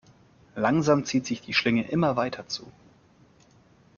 [0.55, 2.71] Langsam zieht sich die Schlinge immer weiter zu.